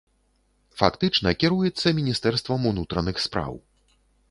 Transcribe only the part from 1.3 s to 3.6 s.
кіруецца міністэрствам унутраных спраў.